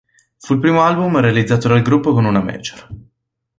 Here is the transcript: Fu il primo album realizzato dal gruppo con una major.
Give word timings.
Fu 0.39 0.53
il 0.53 0.59
primo 0.59 0.81
album 0.81 1.19
realizzato 1.19 1.67
dal 1.67 1.83
gruppo 1.83 2.11
con 2.11 2.25
una 2.25 2.41
major. 2.41 2.87